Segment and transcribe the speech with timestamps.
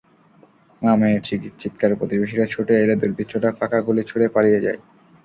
[0.81, 1.21] মা-মেয়ের
[1.61, 4.79] চিৎকারে প্রতিবেশীরা ছুটে এলে দুর্বৃত্তরা ফাঁকা গুলি ছুড়ে পালিয়ে যায়।